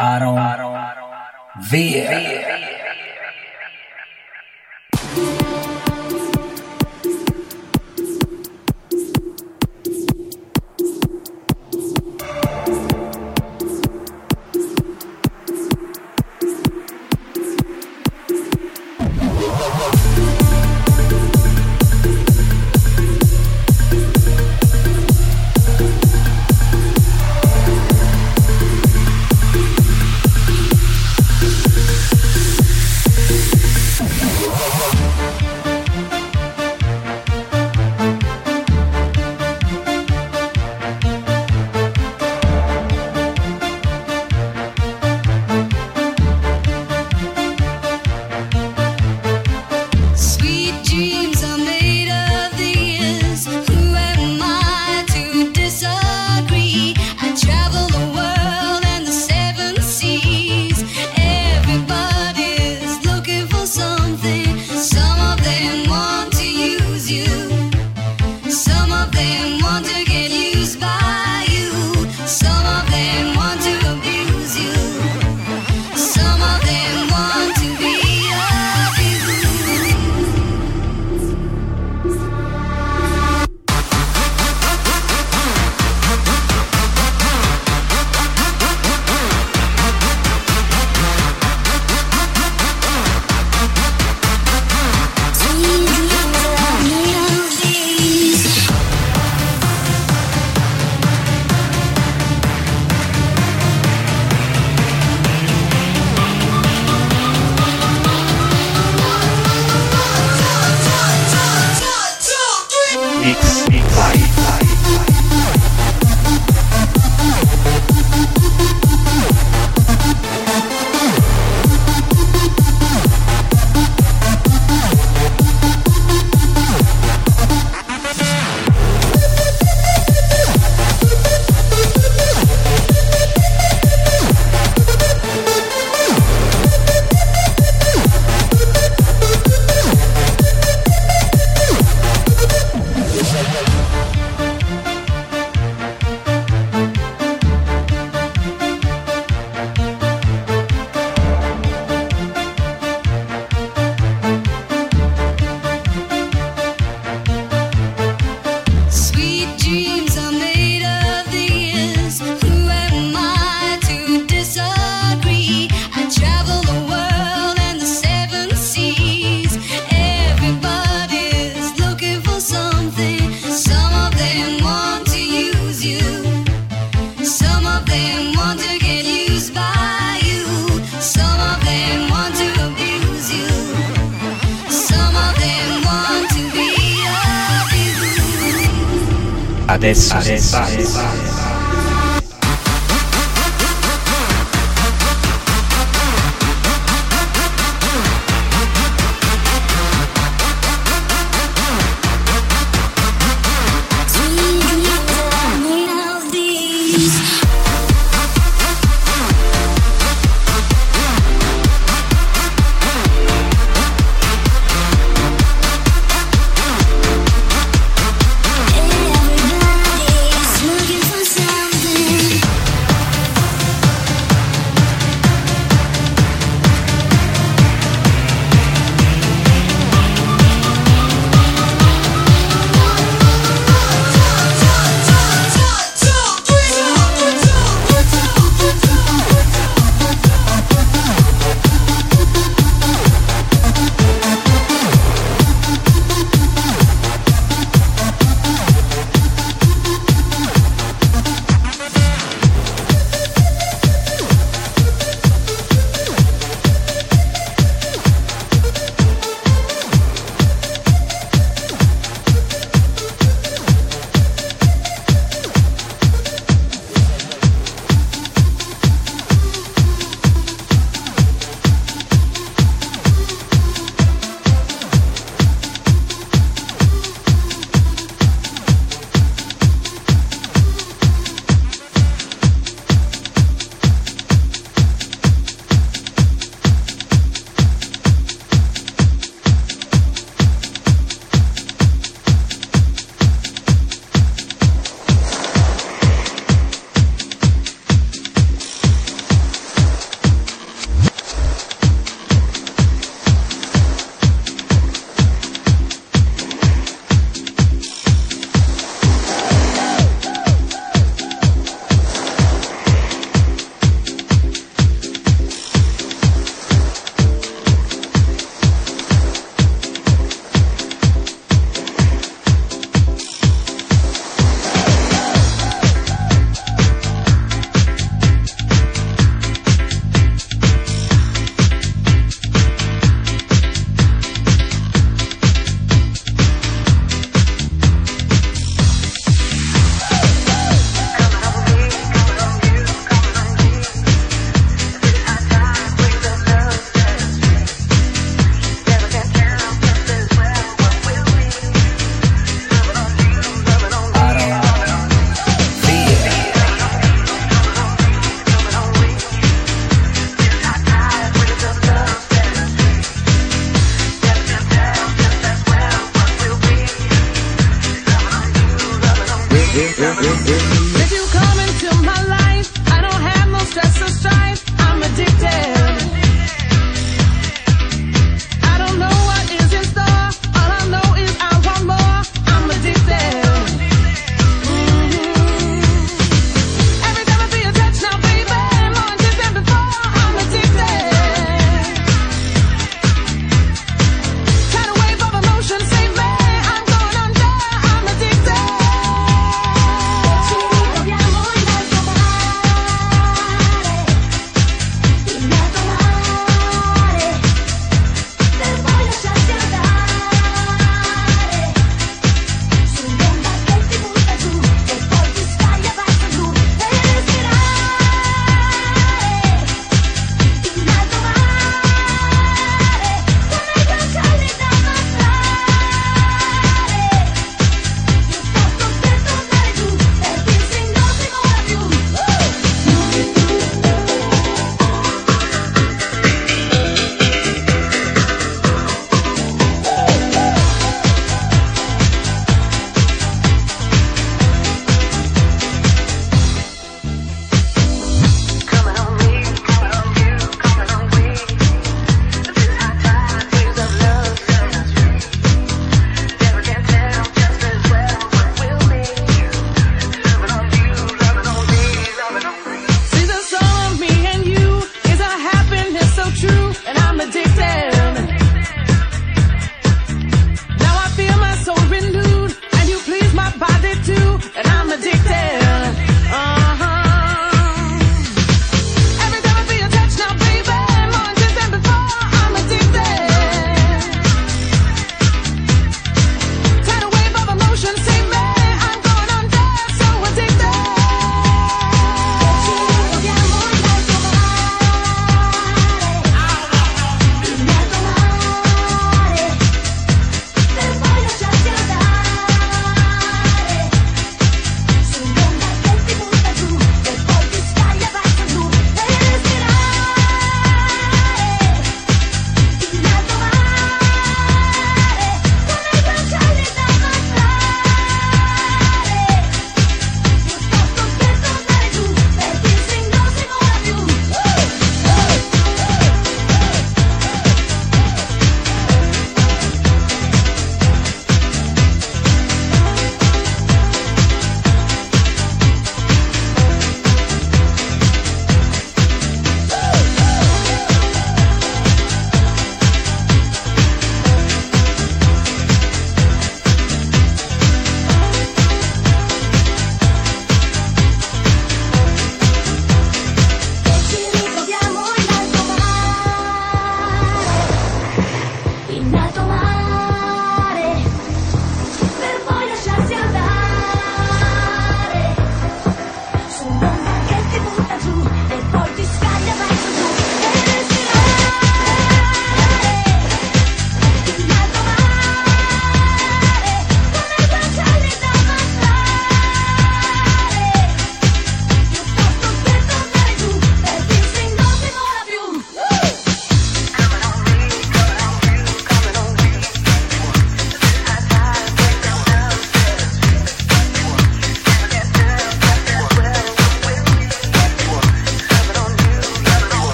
Aaron, 0.00 0.38
Aaron, 0.38 0.76
Aaron, 0.76 1.10
Aaron, 1.12 2.67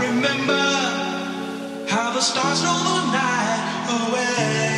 Remember 0.00 0.66
how 1.88 2.12
the 2.12 2.20
stars 2.20 2.62
roll 2.62 2.84
the 2.84 3.12
night 3.12 4.10
away. 4.10 4.71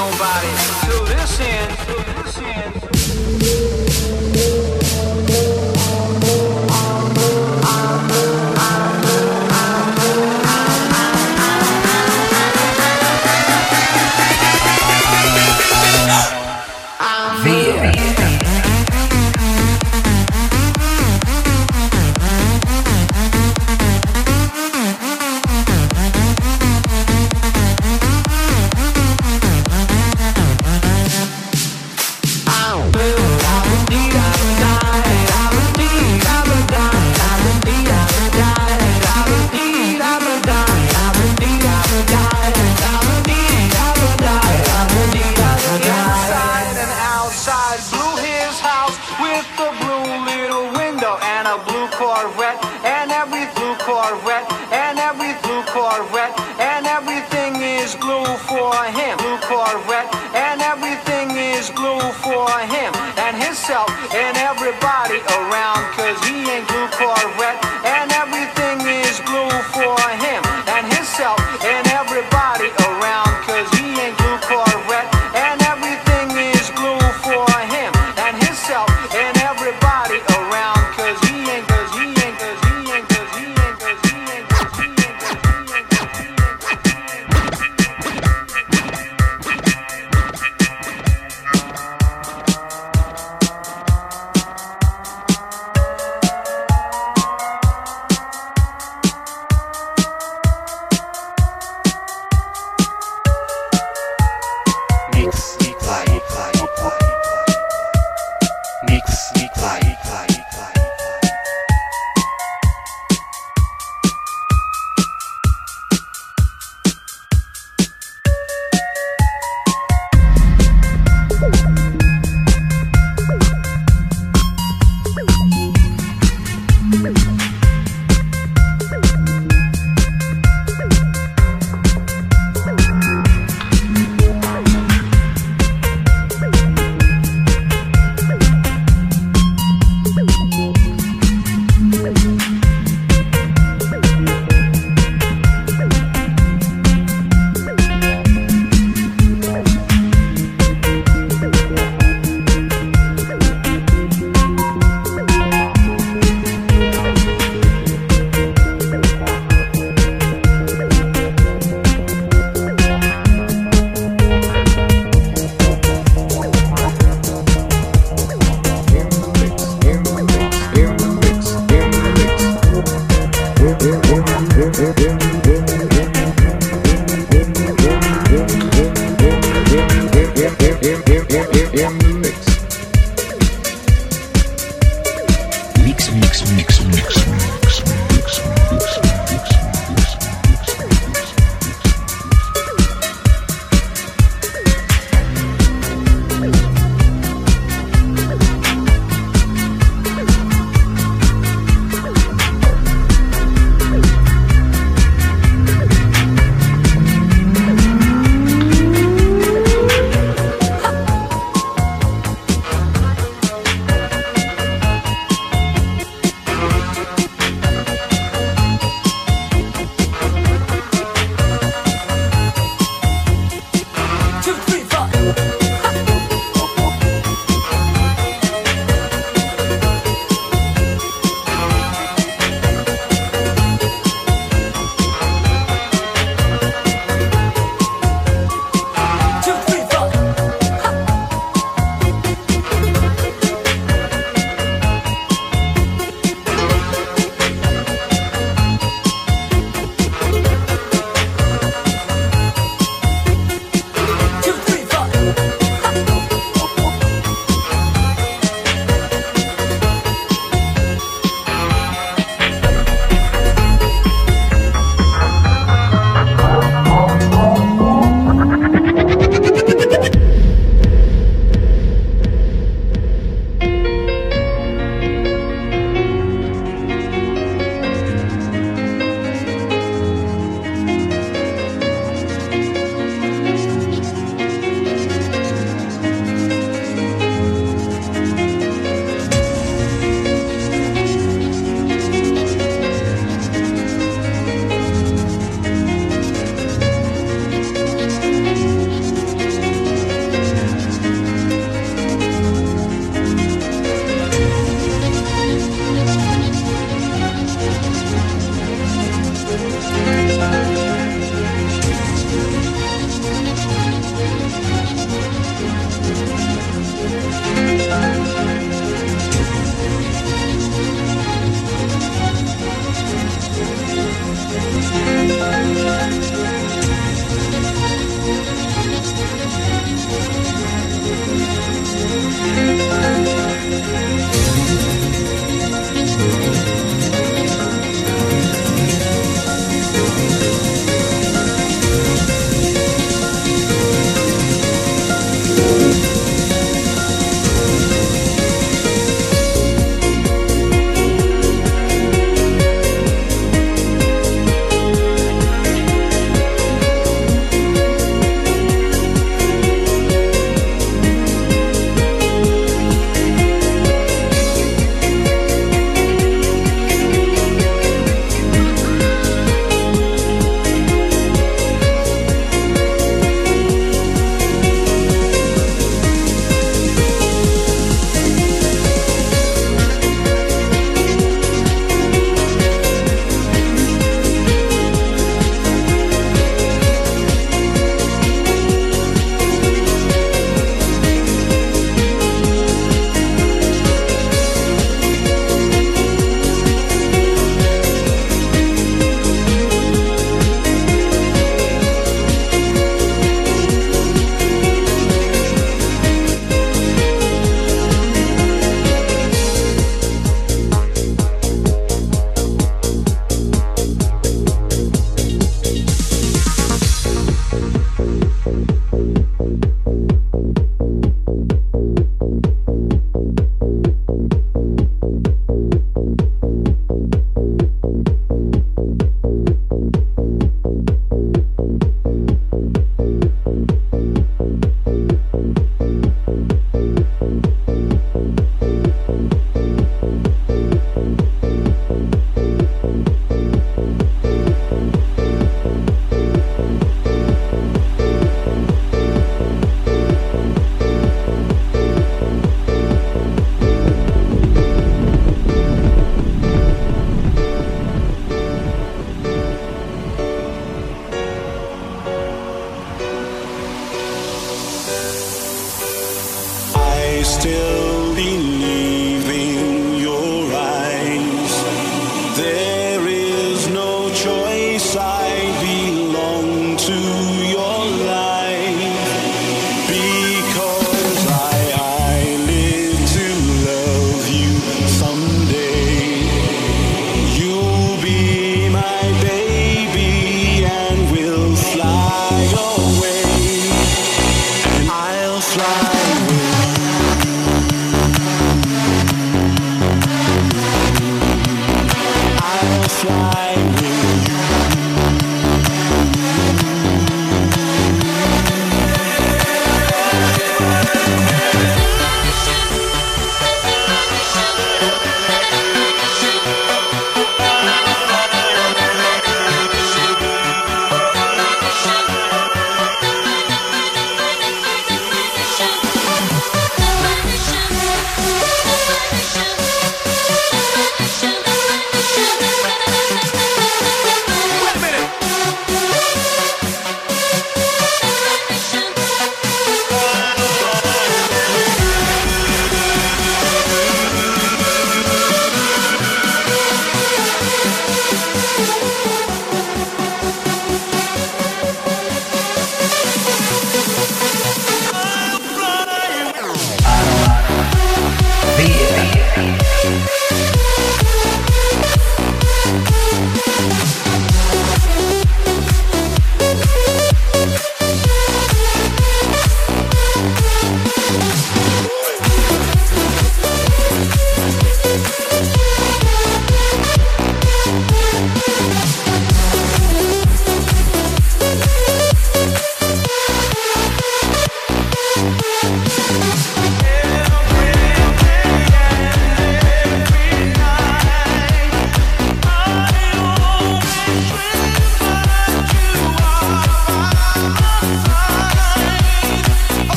nobody. 0.00 0.52
To 0.86 0.94
this 1.12 1.40
end, 1.40 1.70
to 1.86 1.96
this 2.22 2.38
end. 2.38 3.69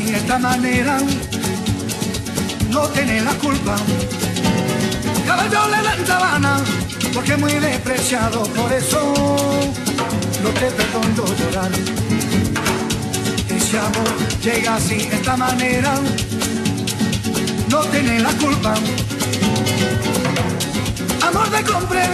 De 0.00 0.16
esta 0.16 0.38
manera, 0.40 0.98
no 2.70 2.80
tiene 2.88 3.20
la 3.20 3.32
culpa. 3.34 3.76
Caballo 5.24 5.68
le 5.68 5.82
dan 5.82 6.06
sabana, 6.06 6.56
porque 7.12 7.36
muy 7.36 7.52
despreciado, 7.52 8.42
por 8.42 8.72
eso 8.72 9.14
no 10.42 10.50
te 10.50 10.70
perdono 10.72 11.24
llorar. 11.38 11.70
Ese 13.48 13.78
amor 13.78 14.10
llega 14.42 14.74
así 14.74 15.08
esta 15.12 15.36
manera, 15.36 15.94
no 17.68 17.80
tiene 17.84 18.18
la 18.18 18.32
culpa. 18.32 18.74
Amor 21.22 21.50
de 21.50 21.62
compra 21.62 22.04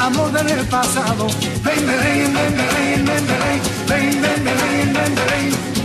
amor 0.00 0.32
del 0.32 0.64
pasado. 0.68 1.26
Ven, 1.62 1.86
ven, 1.86 2.00
ven, 2.02 2.32
ven, 2.34 2.56
ven, 2.56 3.04
ven, 3.04 3.26
ven, 3.26 3.42
ven, 3.88 4.22
ven, 4.22 4.44
ven, 4.44 4.44
ven, 4.44 4.94
ven, 4.94 5.14
ven. 5.14 5.38
Bamboleo, 5.58 5.77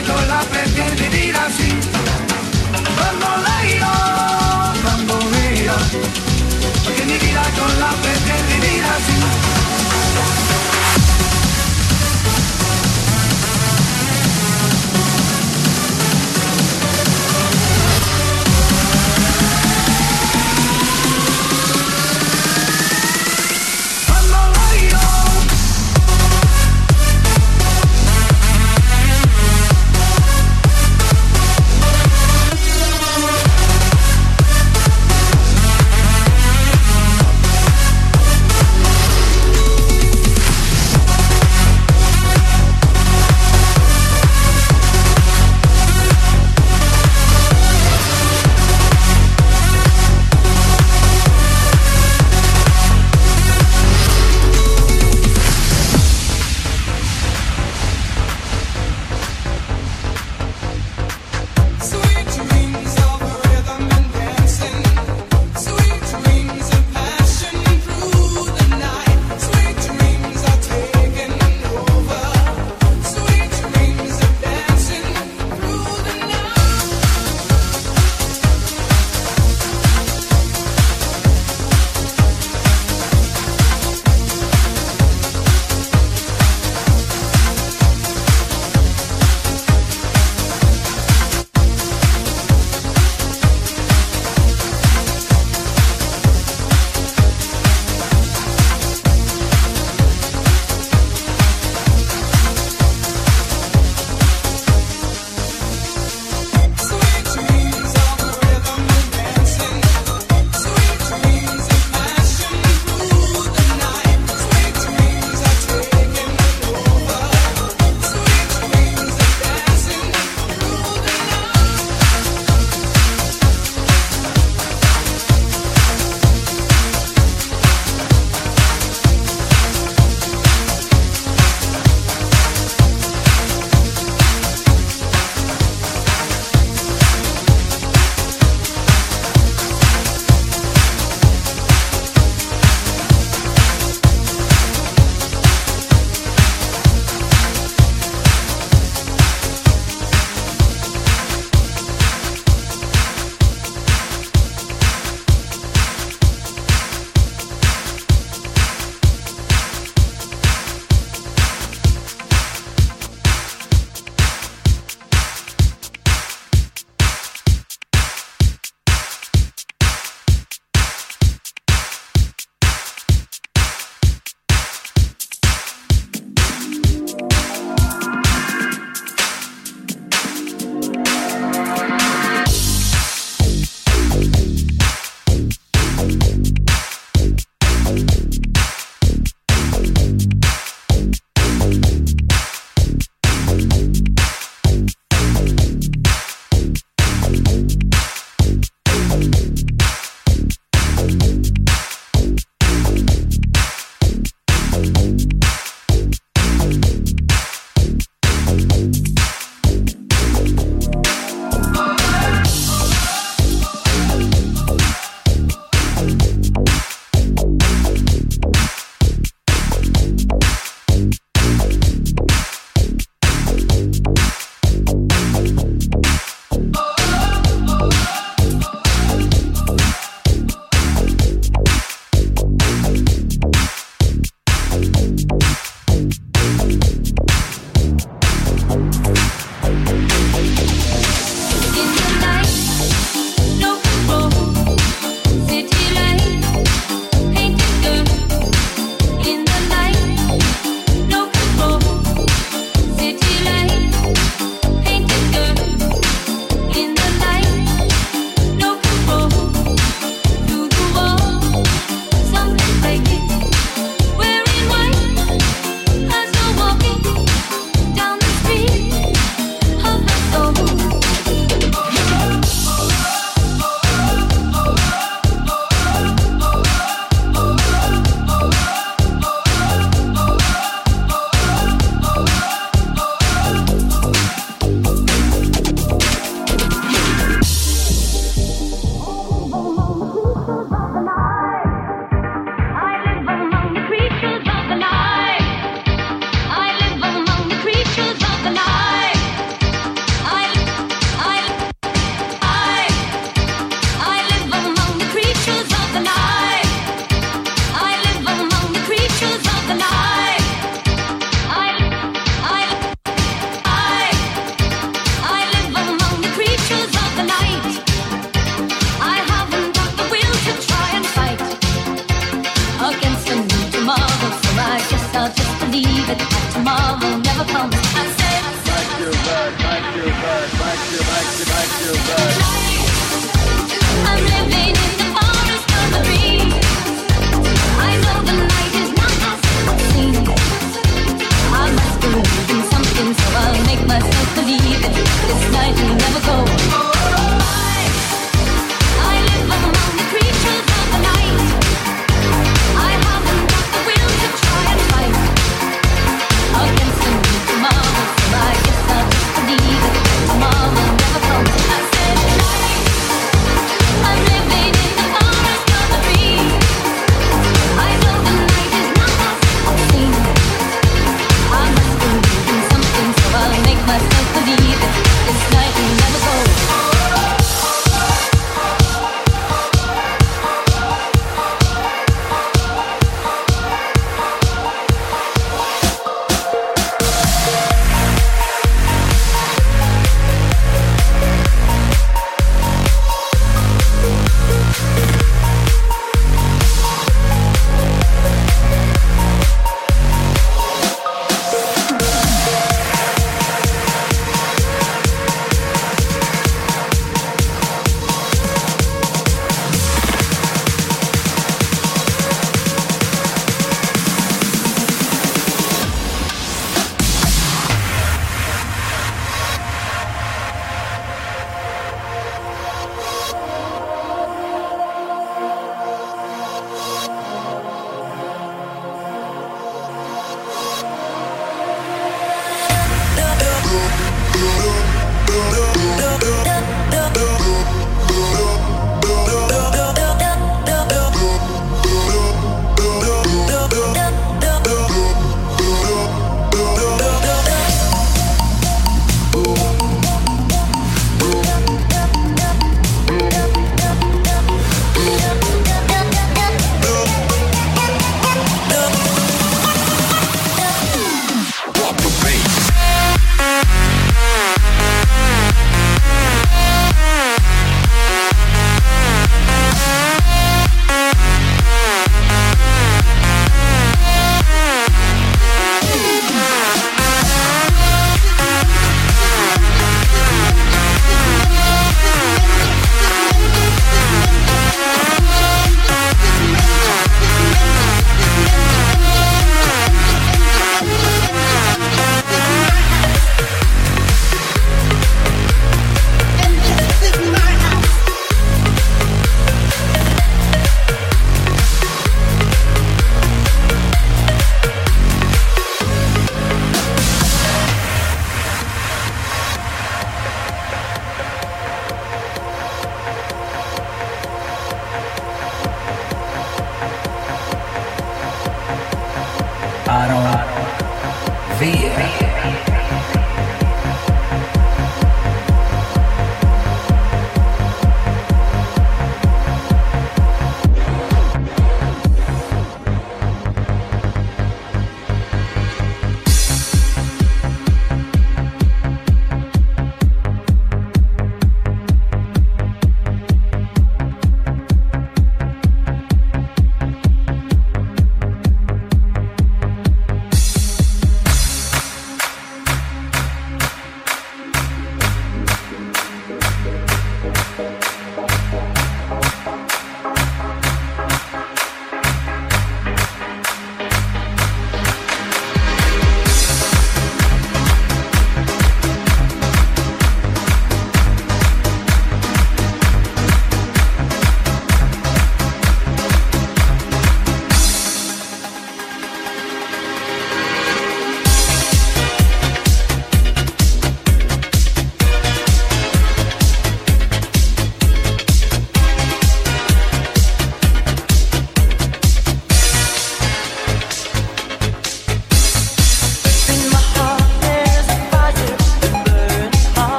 vida 0.00 0.06
yo 0.06 0.26
la 0.26 0.40
prefiero 0.40 0.96
vivir 0.96 1.36
así. 1.36 1.70
Bamboleo, 2.98 3.92
bambolea, 4.84 5.76
porque 6.84 7.04
mi 7.04 7.18
vida 7.18 7.42
yo 7.56 7.66
la 7.80 7.90
prefiero 8.02 8.17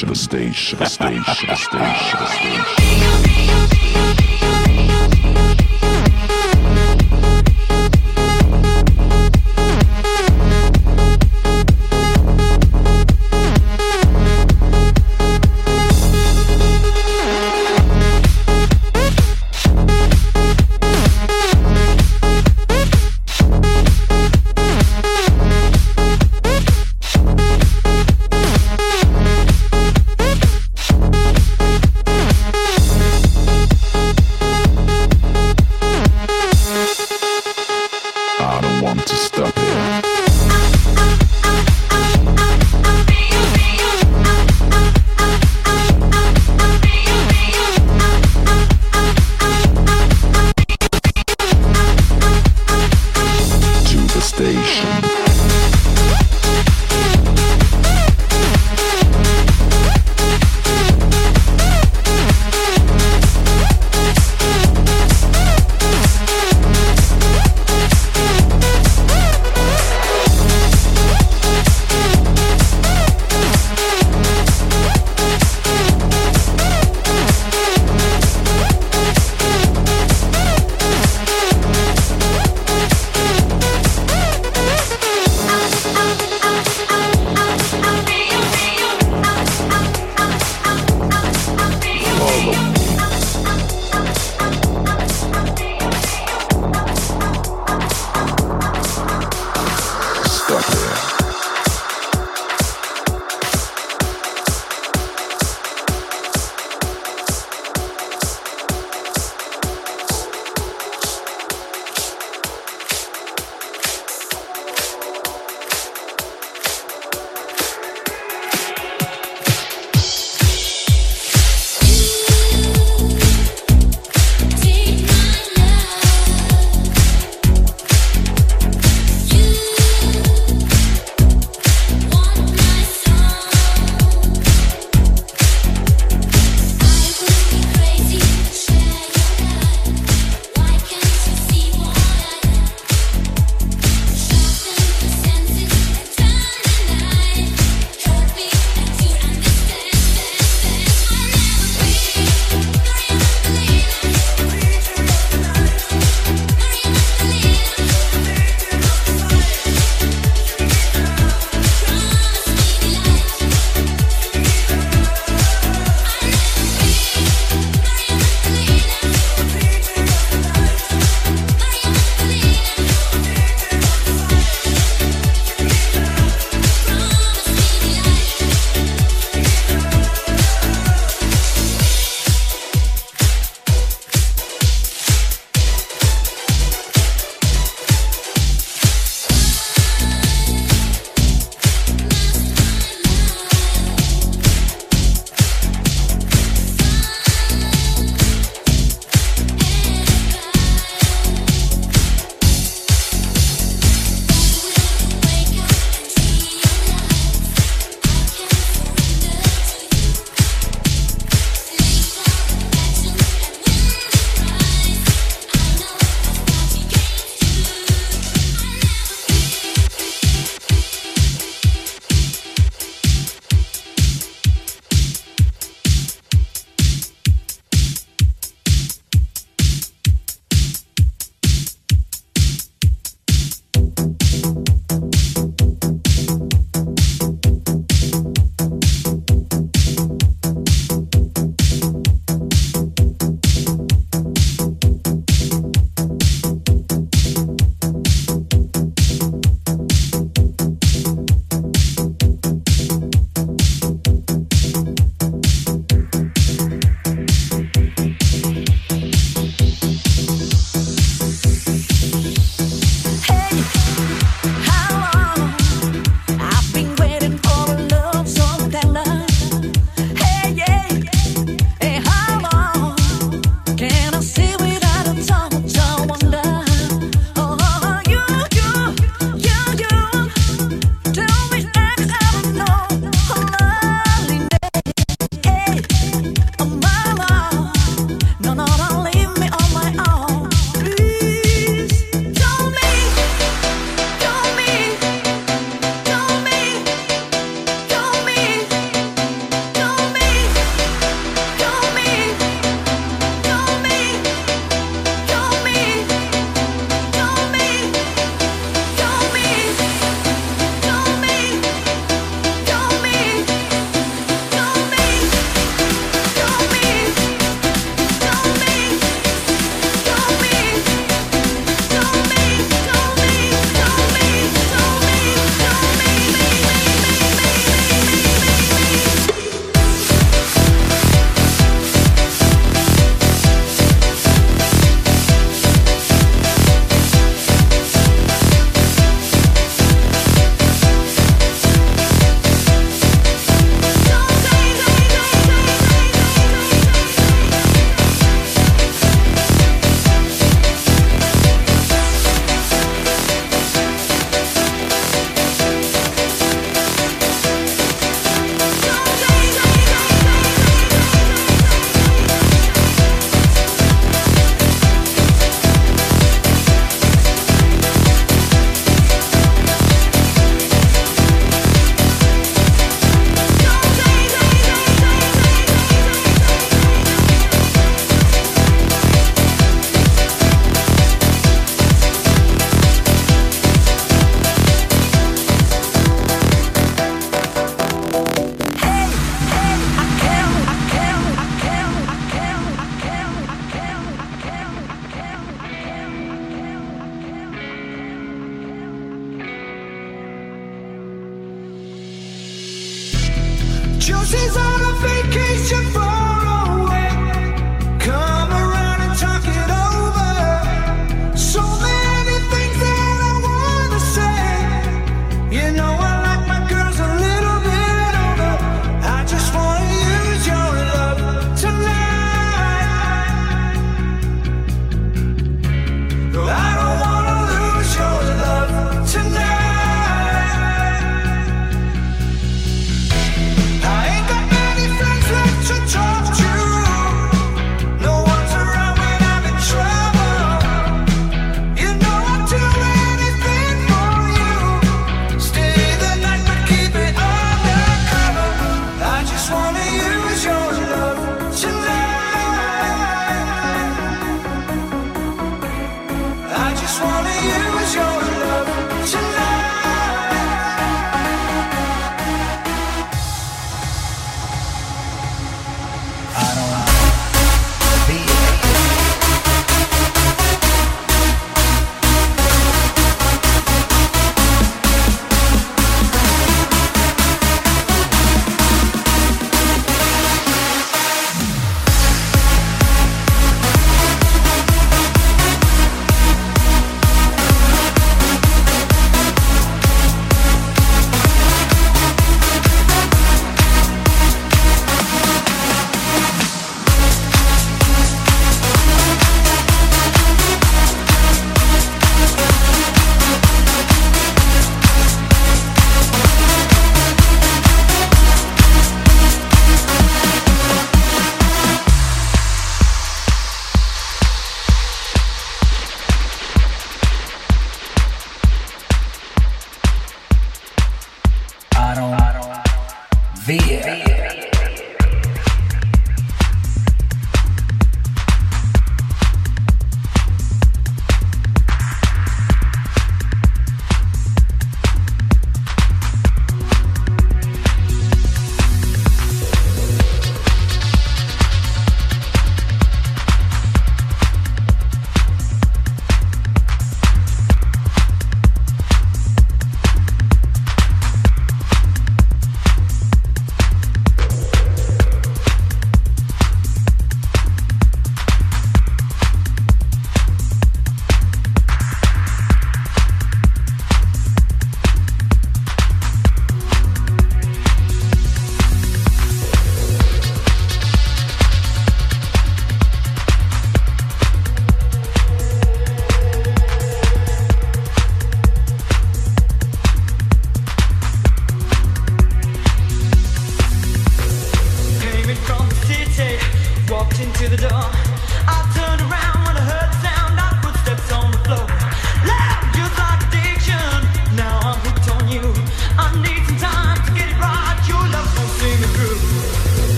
station, 0.00 0.14
station, 0.14 0.86
station, 0.86 1.56
station. 1.56 1.89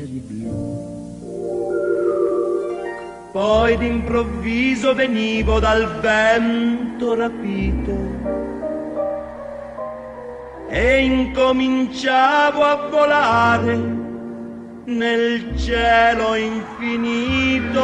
strisce 0.00 0.06
di 0.06 0.20
blu. 0.26 0.88
Poi 3.32 3.76
d'improvviso 3.76 4.94
venivo 4.94 5.60
dal 5.60 6.00
vento 6.00 7.14
rapito 7.14 7.96
e 10.68 11.04
incominciavo 11.04 12.62
a 12.62 12.88
volare 12.88 13.78
nel 14.84 15.56
cielo 15.56 16.34
infinito. 16.34 17.78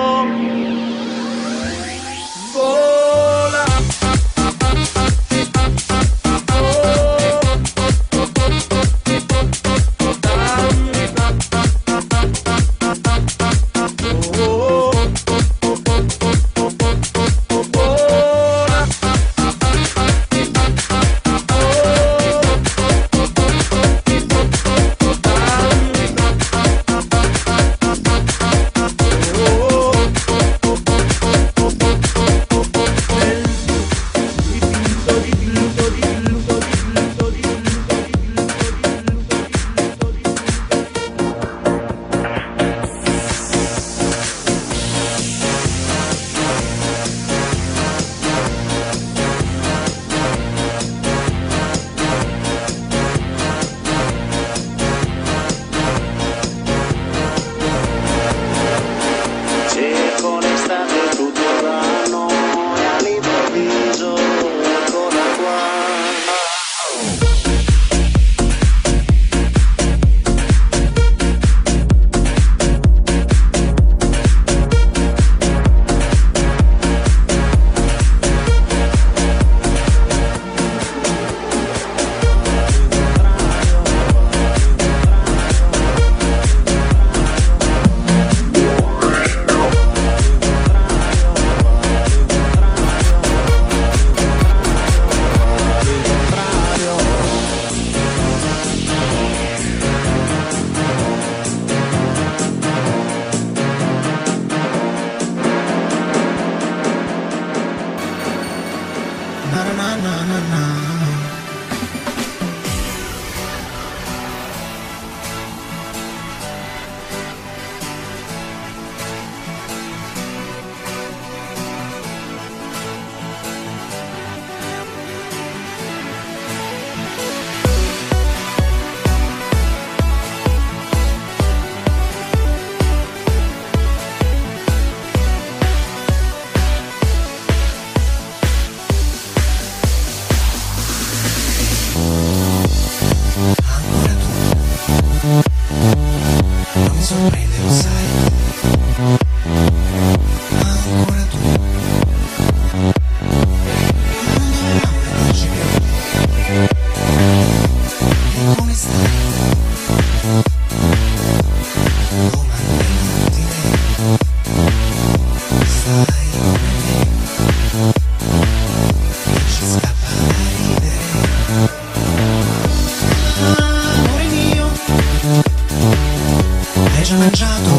mangiato. 177.15 177.76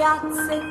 piazze, 0.00 0.62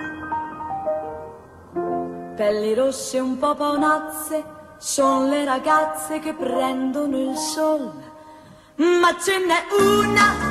pelli 2.36 2.74
rosse 2.74 3.20
un 3.20 3.38
po' 3.38 3.54
paonazze, 3.54 4.44
sono 4.78 5.28
le 5.28 5.46
ragazze 5.46 6.18
che 6.20 6.34
prendono 6.34 7.16
il 7.16 7.38
sole, 7.38 8.12
ma 8.78 9.16
ce 9.20 9.38
n'è 9.38 9.66
una 9.78 10.49